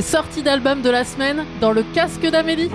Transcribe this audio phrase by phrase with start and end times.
[0.00, 0.42] des sorties
[0.80, 2.70] de la semaine dans le casque d'Amélie.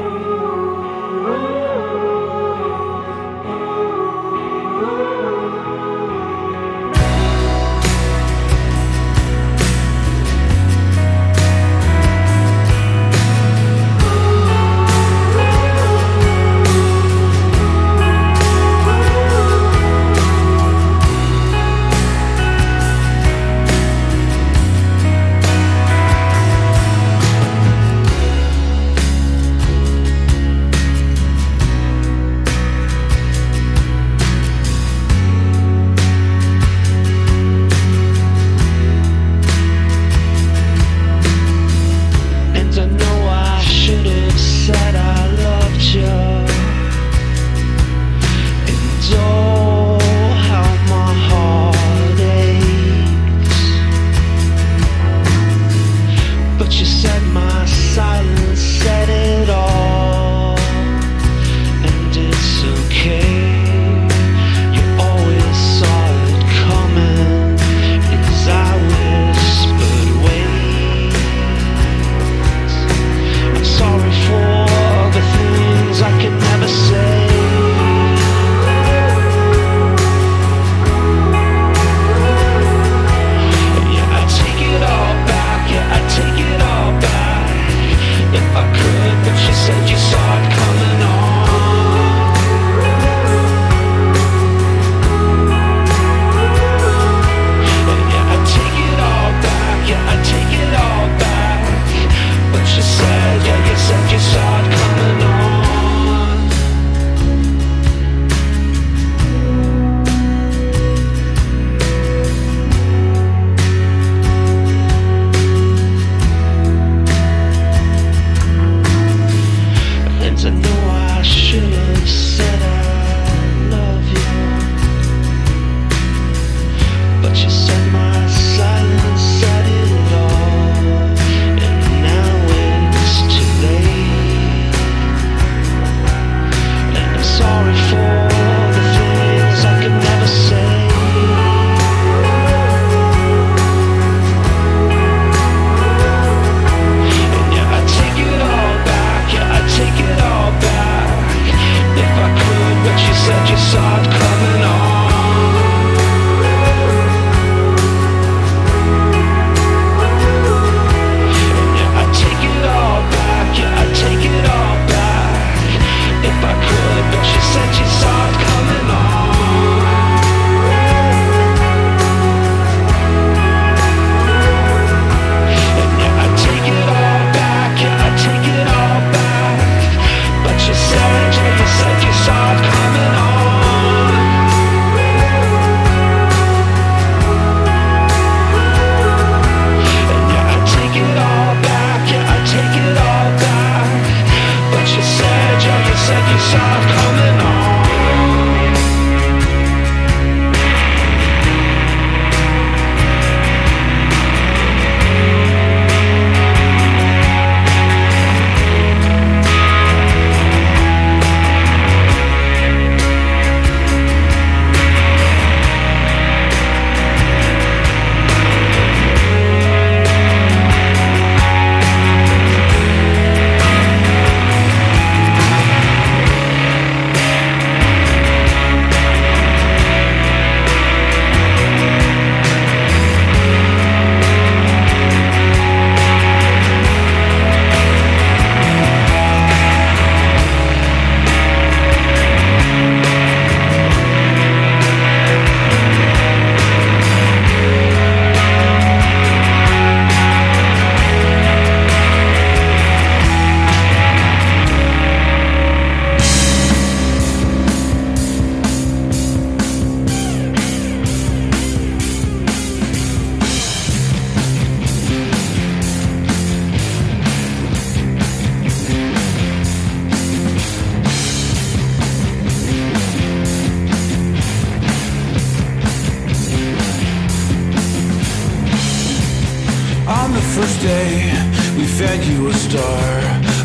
[280.07, 281.33] On the first day,
[281.75, 283.09] we fed you a star,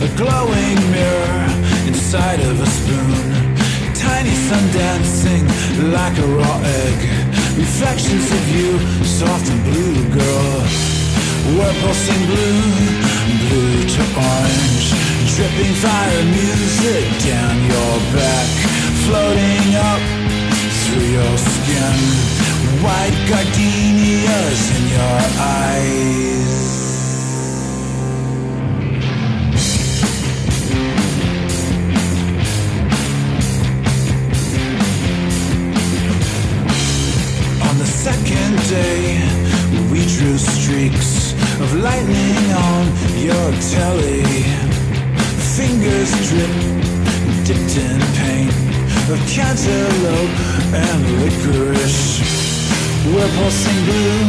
[0.00, 1.44] a glowing mirror
[1.84, 3.44] inside of a spoon.
[3.92, 5.44] Tiny sun dancing
[5.92, 6.98] like a raw egg.
[7.60, 10.56] Reflections of you, soft and blue, girl.
[11.60, 12.62] We're pulsing blue,
[13.44, 14.96] blue to orange.
[15.36, 18.48] Dripping fire music down your back,
[19.04, 20.02] floating up
[20.88, 22.59] through your skin.
[22.82, 26.60] White gardenias in your eyes.
[37.68, 39.20] On the second day,
[39.92, 44.24] we drew streaks of lightning on your telly.
[45.54, 46.54] Fingers drip,
[47.44, 48.54] dipped in paint
[49.10, 50.38] of cantaloupe
[50.72, 52.49] and licorice.
[53.06, 54.26] We're pulsing blue,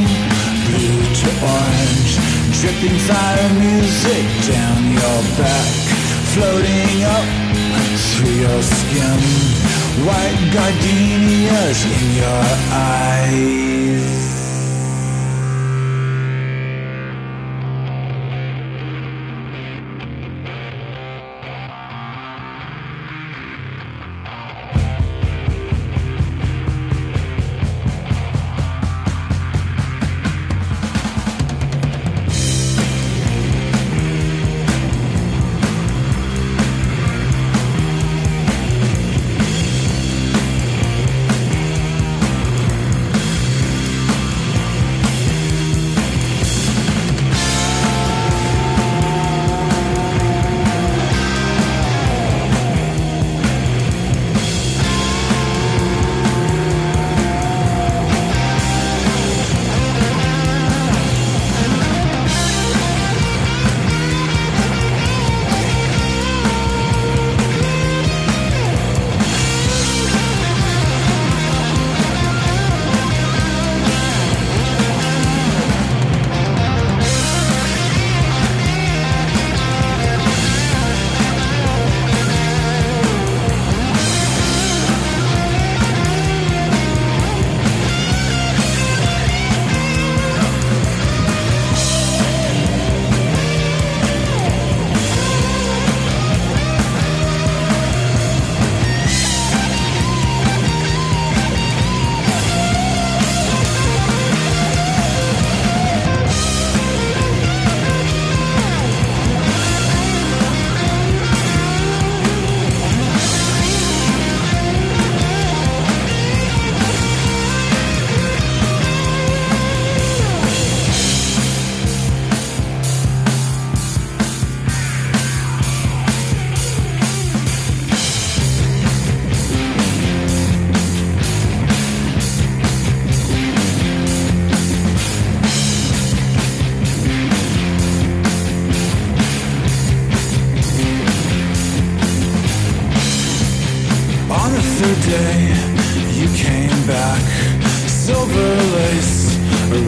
[0.68, 2.12] blue to orange,
[2.60, 5.72] dripping fire music down your back,
[6.34, 7.28] floating up
[8.16, 9.20] through your skin.
[10.08, 13.81] White gardenias in your eyes.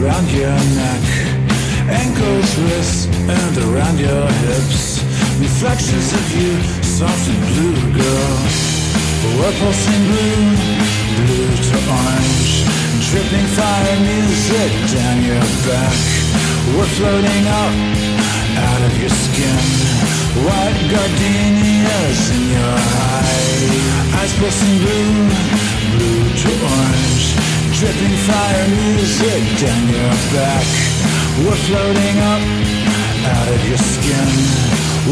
[0.04, 1.04] Around your neck,
[1.88, 5.00] ankles, wrists, and around your hips.
[5.40, 6.52] Reflections of you,
[6.84, 8.36] soft and blue, girl.
[9.40, 10.44] We're pulsing blue,
[11.24, 12.52] blue to orange.
[13.08, 15.96] Dripping fire music down your back.
[16.76, 17.74] We're floating up
[18.60, 19.64] out of your skin.
[20.44, 22.76] White gardenias in your
[23.08, 23.72] eyes.
[24.20, 25.16] Eyes pulsing blue,
[25.96, 27.43] blue to orange.
[27.78, 30.66] Dripping fire music down your back.
[31.42, 32.42] We're floating up
[33.26, 34.28] out of your skin.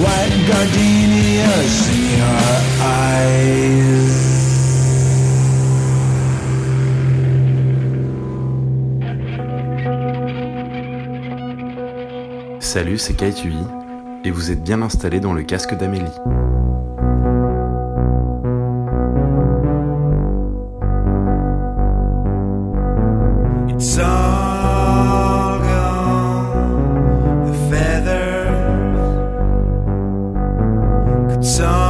[0.01, 2.43] White gardenias in your
[2.81, 3.83] eyes.
[12.61, 13.57] Salut, c'est Kaitui,
[14.25, 16.07] et vous êtes bien installé dans le casque d'Amélie.
[31.43, 31.82] So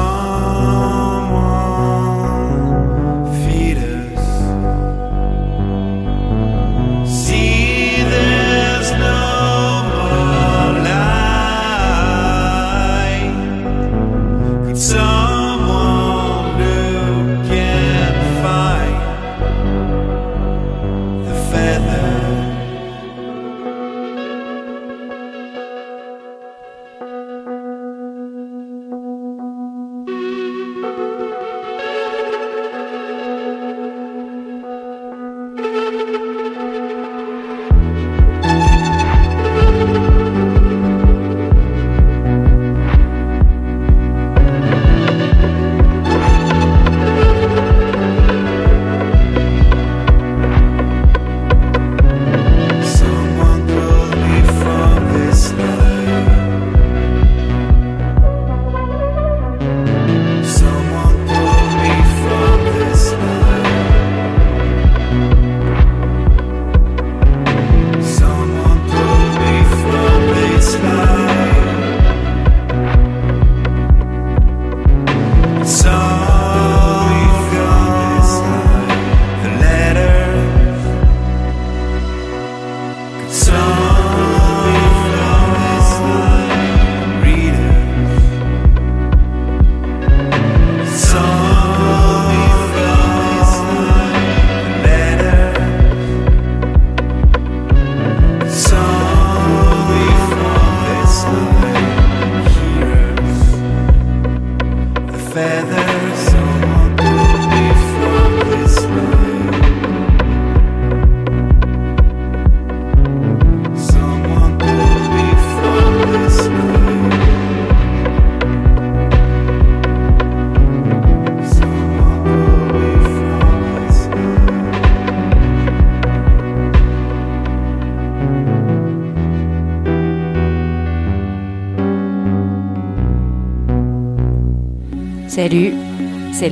[136.42, 136.50] c'est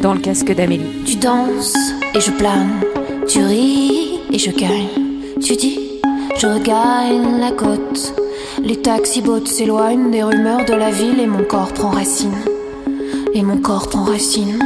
[0.00, 1.04] dans le casque d'Amélie.
[1.04, 1.76] Tu danses
[2.14, 2.80] et je plane,
[3.28, 4.88] tu ris et je gagne.
[5.44, 6.00] Tu dis,
[6.38, 8.14] je regagne la côte.
[8.64, 12.38] Les taxi-boats s'éloignent des rumeurs de la ville et mon corps prend racine.
[13.34, 14.58] Et mon corps prend racine.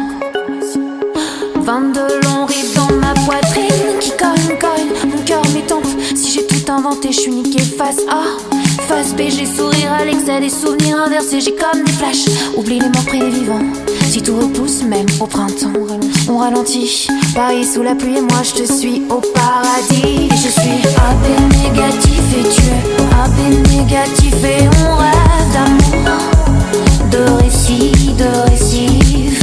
[1.56, 5.10] 22 longs rives dans ma poitrine qui cogne, cogne.
[5.10, 5.88] Mon cœur m'étante.
[6.14, 8.22] Si j'ai tout inventé, je suis niqué face A.
[8.86, 11.40] Face B, j'ai sourire à l'excès des souvenirs inversés.
[11.40, 12.26] J'ai comme des flashs.
[12.56, 13.99] Oublie les morts près des vivants.
[14.10, 15.70] Si tout repousse, même au printemps,
[16.28, 17.06] on ralentit.
[17.32, 20.28] Paris sous la pluie et moi je te suis au paradis.
[20.30, 21.24] Je suis AB
[21.62, 22.82] négatif et tu es
[23.14, 26.18] AB négatif et on rêve d'amour,
[27.12, 29.39] de récits, de récifs.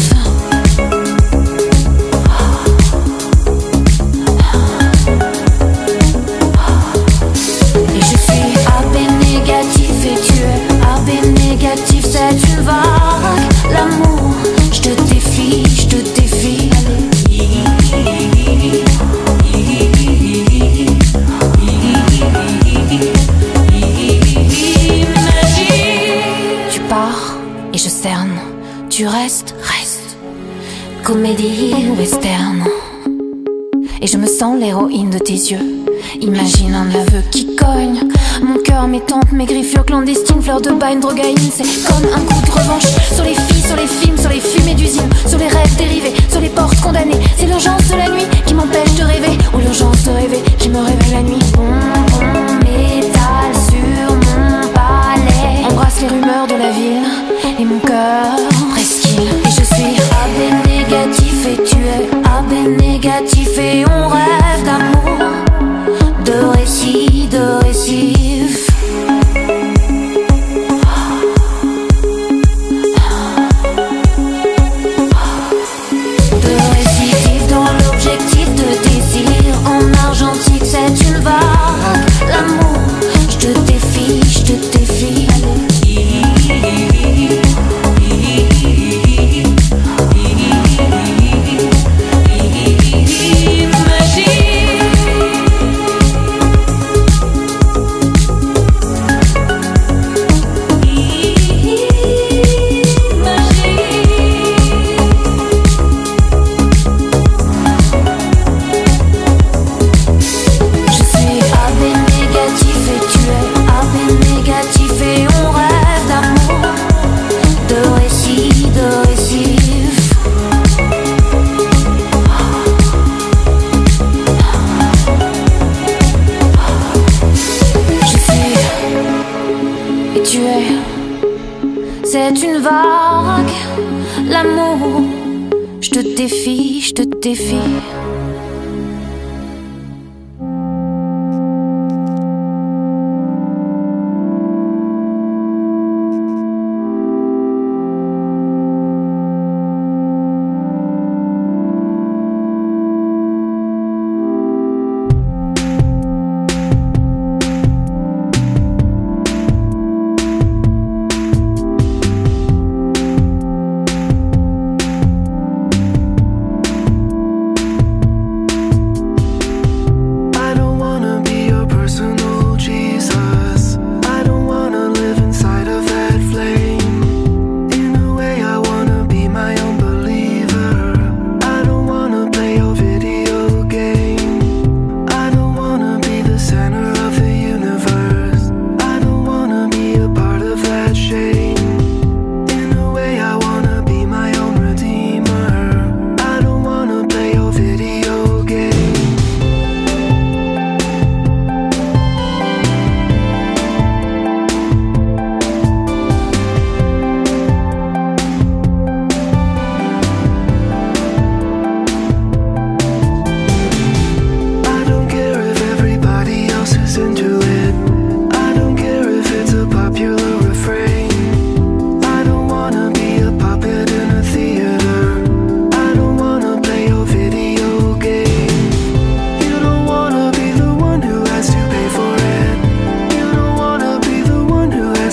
[28.90, 30.18] Tu restes, reste.
[31.04, 32.64] Comédie western.
[34.02, 35.84] Et je me sens l'héroïne de tes yeux.
[36.22, 38.00] Imagine un aveu qui cogne.
[38.42, 41.38] Mon cœur, mes tempes, mes griffures clandestines, fleurs de bain, drogaïne.
[41.54, 44.76] C'est comme un coup de revanche sur les filles, sur les films, sur les fumées
[44.76, 47.20] d'usine, sur les rêves dérivés, sur les portes condamnées.
[47.38, 49.38] C'est l'urgence de la nuit qui m'empêche de rêver.
[49.54, 51.44] Ou l'urgence de rêver qui me réveille la nuit.
[51.54, 52.26] Bon, bon,
[52.64, 55.66] métal sur mon palais.
[55.70, 57.28] Embrasse les rumeurs de la ville
[57.60, 58.36] et mon cœur
[58.72, 59.30] presqu'île.
[59.46, 65.32] Et je suis AB négatif et tu es AB négatif et on rêve d'amour,
[66.26, 67.67] de récits, de récifs.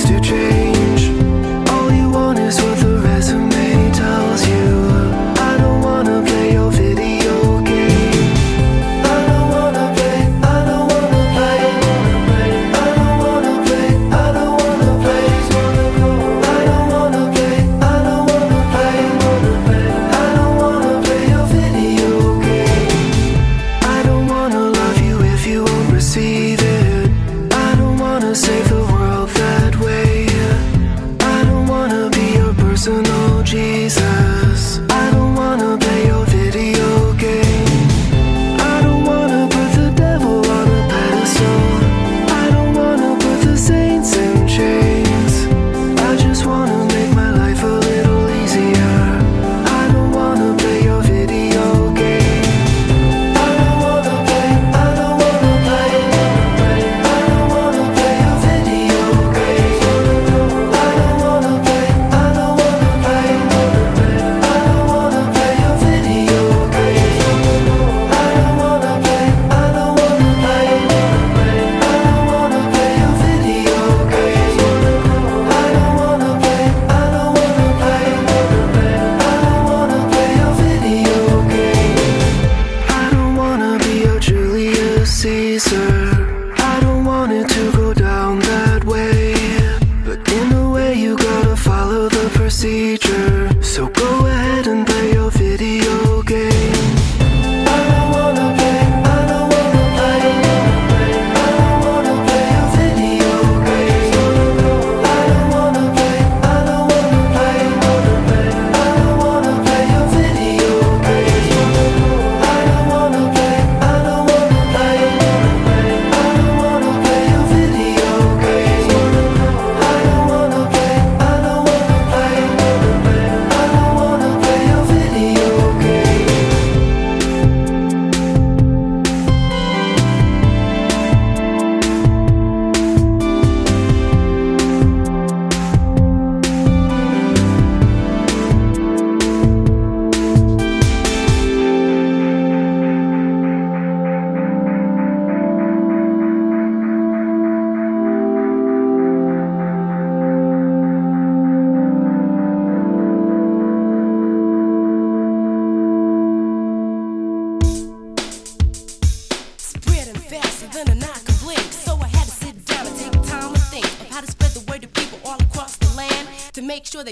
[0.06, 0.53] to change.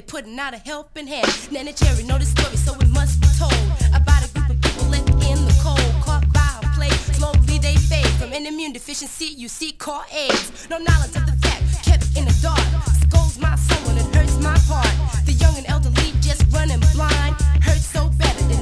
[0.03, 1.27] they putting out a helping hand.
[1.51, 3.55] Nana Cherry know the story, so it must be told
[3.95, 6.93] about a group of people left in the cold, caught by a plague.
[7.17, 10.69] Slowly they fade from an immune deficiency you see called AIDS.
[10.71, 12.61] No knowledge of the fact, kept in the dark.
[13.03, 14.95] Scolds my soul and it hurts my heart.
[15.27, 18.62] The young and elderly just running blind, hurts so bad that